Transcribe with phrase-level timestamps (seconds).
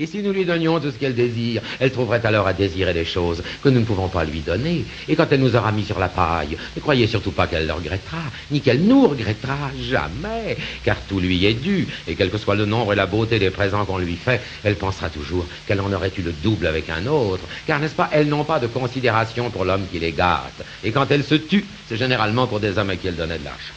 [0.00, 3.04] Et si nous lui donnions tout ce qu'elle désire, elle trouverait alors à désirer des
[3.04, 4.84] choses que nous ne pouvons pas lui donner.
[5.08, 7.72] Et quand elle nous aura mis sur la paille, ne croyez surtout pas qu'elle le
[7.72, 12.54] regrettera, ni qu'elle nous regrettera, jamais, car tout lui est dû, et quel que soit
[12.54, 15.92] le nombre et la beauté des présents qu'on lui fait, elle pensera toujours qu'elle en
[15.92, 19.50] aurait eu le double avec un autre, car n'est-ce pas, elles n'ont pas de considération
[19.50, 20.64] pour l'homme qui les gâte.
[20.84, 23.44] Et quand elles se tuent, c'est généralement pour des hommes à qui elles donnaient de
[23.44, 23.74] l'argent.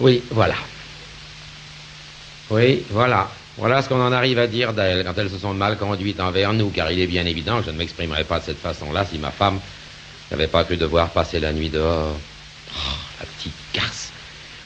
[0.00, 0.56] Oui, voilà.
[2.50, 3.30] Oui, voilà.
[3.56, 6.52] Voilà ce qu'on en arrive à dire d'elles quand elles se sont mal conduites envers
[6.52, 9.18] nous, car il est bien évident que je ne m'exprimerais pas de cette façon-là si
[9.18, 9.60] ma femme
[10.30, 12.16] n'avait pas cru devoir passer la nuit dehors.
[12.74, 14.10] Oh, la petite garce.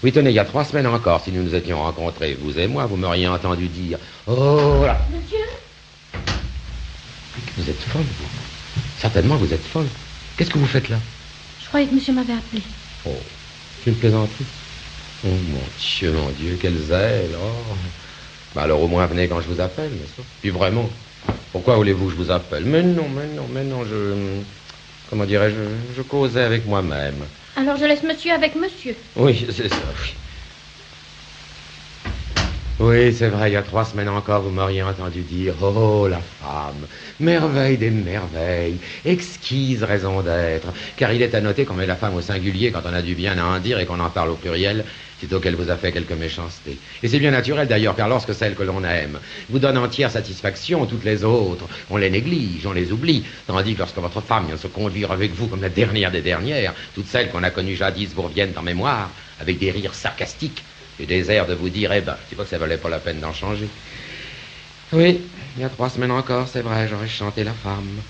[0.02, 2.66] Oui, tenez, il y a trois semaines encore, si nous nous étions rencontrés, vous et
[2.66, 5.44] moi, vous m'auriez entendu dire Oh là Monsieur
[7.58, 8.28] Vous êtes folle, vous.
[8.98, 9.88] Certainement, vous êtes folle.
[10.36, 10.98] Qu'est-ce que vous faites là?
[11.60, 12.62] Je croyais que monsieur m'avait appelé.
[13.04, 13.10] Oh,
[13.84, 14.46] c'est une plaisanterie.
[15.26, 17.36] Oh mon Dieu, mon Dieu, quel zèle.
[17.38, 17.74] Oh.
[18.58, 20.90] Bah alors au moins venez quand je vous appelle, n'est-ce pas Puis vraiment,
[21.52, 22.64] pourquoi voulez-vous que je vous appelle?
[22.64, 24.16] Mais non, mais non, mais non, je...
[25.08, 25.60] Comment dirais-je
[25.96, 27.22] Je causais avec moi-même.
[27.54, 28.96] Alors je laisse monsieur avec monsieur.
[29.14, 30.14] Oui, c'est ça, oui.
[32.80, 36.20] Oui, c'est vrai, il y a trois semaines encore, vous m'auriez entendu dire Oh, la
[36.20, 36.86] femme,
[37.18, 40.68] merveille des merveilles, exquise raison d'être.
[40.96, 43.16] Car il est à noter qu'on met la femme au singulier quand on a du
[43.16, 44.84] bien à en dire et qu'on en parle au pluriel,
[45.18, 46.78] sitôt qu'elle vous a fait quelque méchanceté.
[47.02, 50.86] Et c'est bien naturel d'ailleurs, car lorsque celle que l'on aime vous donne entière satisfaction,
[50.86, 53.24] toutes les autres, on les néglige, on les oublie.
[53.48, 56.74] Tandis que lorsque votre femme vient se conduire avec vous comme la dernière des dernières,
[56.94, 60.62] toutes celles qu'on a connues jadis vous reviennent en mémoire, avec des rires sarcastiques
[61.06, 63.20] des airs de vous dire, eh ben, tu vois que ça valait pas la peine
[63.20, 63.68] d'en changer.
[64.92, 65.20] Oui,
[65.56, 68.00] il y a trois semaines encore, c'est vrai, j'aurais chanté la femme.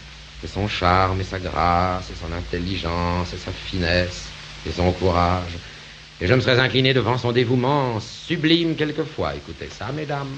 [0.45, 4.29] Et son charme, et sa grâce, et son intelligence, et sa finesse,
[4.67, 5.59] et son courage.
[6.21, 9.35] Et je me serais incliné devant son dévouement, sublime quelquefois.
[9.35, 10.37] Écoutez ça, mesdames.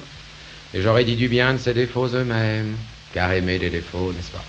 [0.74, 2.76] Et j'aurais dit du bien de ses défauts eux-mêmes,
[3.12, 4.44] car aimer des défauts, n'est-ce pas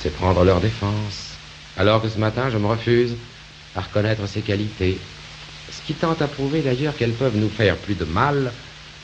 [0.00, 1.34] C'est prendre leur défense.
[1.76, 3.14] Alors que ce matin, je me refuse
[3.74, 4.98] à reconnaître ses qualités,
[5.70, 8.52] ce qui tente à prouver d'ailleurs qu'elles peuvent nous faire plus de mal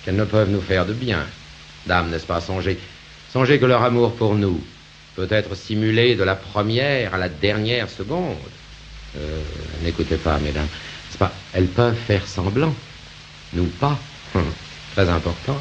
[0.04, 1.20] qu'elles ne peuvent nous faire de bien.
[1.86, 2.78] Dame, n'est-ce pas, songez,
[3.32, 4.62] songez que leur amour pour nous
[5.16, 8.36] peut être simulé de la première à la dernière seconde.
[9.16, 9.41] Euh,
[9.82, 12.75] N'écoutez pas, mesdames, n'est-ce pas, elles peuvent faire semblant,
[13.52, 13.98] nous pas.
[14.34, 14.44] Hum,
[14.94, 15.58] Très important.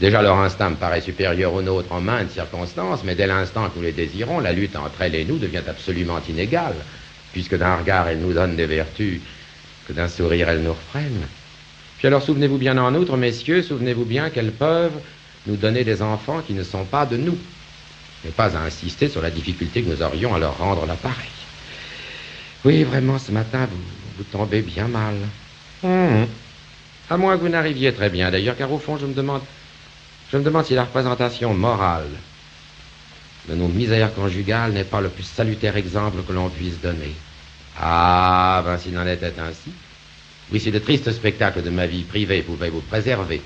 [0.00, 3.76] Déjà, leur instinct me paraît supérieur au nôtre en maintes circonstances, mais dès l'instant que
[3.76, 6.74] nous les désirons, la lutte entre elles et nous devient absolument inégale,
[7.32, 9.20] puisque d'un regard, elles nous donnent des vertus
[9.86, 11.28] que d'un sourire elles nous reprennent.
[11.98, 15.00] Puis alors souvenez-vous bien en outre, messieurs, souvenez-vous bien qu'elles peuvent
[15.46, 17.38] nous donner des enfants qui ne sont pas de nous,
[18.24, 21.30] mais pas à insister sur la difficulté que nous aurions à leur rendre l'appareil.
[22.64, 23.82] Oui, vraiment, ce matin, vous,
[24.18, 25.30] vous tombez bien mal.
[25.82, 26.26] Hum,
[27.10, 29.42] À moins que vous n'arriviez très bien, d'ailleurs, car au fond, je me demande,
[30.32, 32.22] je me demande si la représentation morale
[33.48, 37.23] de nos misères conjugales n'est pas le plus salutaire exemple que l'on puisse donner.
[37.80, 39.70] Ah, ben s'il en était ainsi.
[40.52, 43.42] Oui, si le triste spectacle de ma vie privée pouvait vous préserver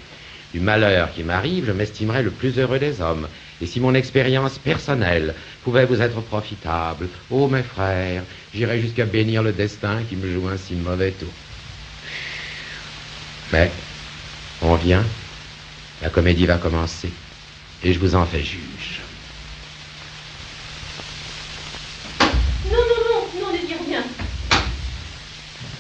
[0.52, 3.28] du malheur qui m'arrive, je m'estimerais le plus heureux des hommes.
[3.60, 5.34] Et si mon expérience personnelle
[5.64, 8.22] pouvait vous être profitable, ô mes frères,
[8.54, 11.28] j'irais jusqu'à bénir le destin qui me joue un si mauvais tour.
[13.52, 13.70] Mais,
[14.62, 15.04] on vient,
[16.02, 17.10] la comédie va commencer,
[17.82, 19.00] et je vous en fais juge.
[22.20, 22.26] Non,
[22.70, 24.02] non, non, non, ne dis rien.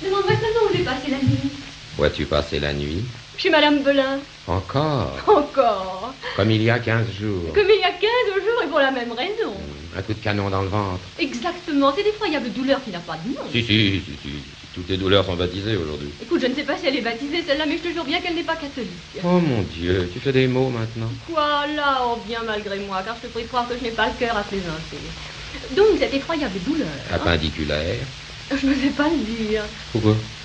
[0.02, 1.50] Demande-moi seulement où j'ai passé la nuit.
[1.98, 3.04] Où as-tu passé la nuit?
[3.36, 4.18] Chez Madame Belin.
[4.46, 6.14] Encore, Encore.
[6.36, 7.52] comme il y a quinze jours.
[7.54, 8.00] Comme il y a 15
[8.44, 9.52] jours et pour la même raison.
[9.96, 11.00] Un coup de canon dans le ventre.
[11.18, 13.42] Exactement, c'est d'effroyables douleurs qui n'a pas de nom.
[13.52, 14.30] Si, si, si, si.
[14.74, 16.08] Toutes les douleurs sont baptisées aujourd'hui.
[16.22, 18.20] Écoute, je ne sais pas si elle est baptisée celle-là, mais je te jure bien
[18.20, 18.90] qu'elle n'est pas catholique.
[19.24, 21.10] Oh mon Dieu, tu fais des mots maintenant.
[21.30, 23.90] Quoi là, oh bien malgré moi, car je te prie de croire que je n'ai
[23.90, 24.98] pas le cœur à plaisanter.
[25.76, 26.86] Donc, cette effroyable douleur.
[27.12, 27.96] Appendiculaire.
[28.50, 29.70] Je ne sais pas le dire.
[29.90, 30.37] Pourquoi?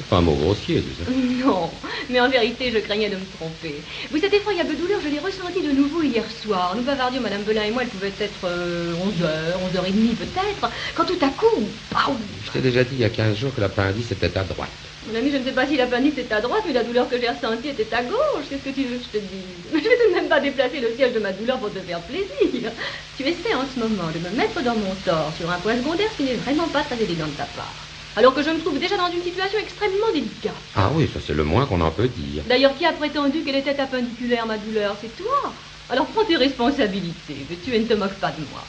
[0.00, 1.10] C'est pas un mot grossier, tu sais.
[1.44, 1.70] Non,
[2.08, 3.84] mais en vérité, je craignais de me tromper.
[4.10, 6.74] Oui, cette effroyable douleur, je l'ai ressentie de nouveau hier soir.
[6.74, 11.28] Nous bavardions, Madame Belin et moi, elle pouvait être 11h, 11h30 peut-être, quand tout à
[11.28, 14.44] coup, paou Je t'ai déjà dit il y a 15 jours que l'appendice était à
[14.44, 14.70] droite.
[15.06, 17.20] Mon ami, je ne sais pas si l'appendice était à droite, mais la douleur que
[17.20, 18.48] j'ai ressentie était à gauche.
[18.48, 19.68] Qu'est-ce que tu veux que je te dise?
[19.70, 21.80] Mais je vais tout de même pas déplacer le siège de ma douleur pour te
[21.80, 22.72] faire plaisir.
[23.16, 26.08] Tu essaies en ce moment de me mettre dans mon tort sur un point secondaire
[26.16, 27.89] qui n'est vraiment pas très élégant de ta part.
[28.20, 30.52] Alors que je me trouve déjà dans une situation extrêmement délicate.
[30.74, 32.44] Ah oui, ça c'est le moins qu'on en peut dire.
[32.44, 35.54] D'ailleurs, qui a prétendu qu'elle était appendiculaire, ma douleur C'est toi?
[35.88, 38.68] Alors prends tes responsabilités, mais tu ne te moques pas de moi.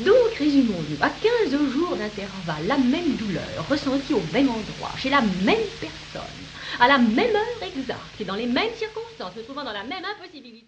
[0.00, 5.22] Donc, résumons-nous, à 15 jours d'intervalle, la même douleur, ressentie au même endroit, chez la
[5.22, 6.46] même personne,
[6.78, 10.04] à la même heure exacte et dans les mêmes circonstances, se trouvant dans la même
[10.14, 10.59] impossibilité.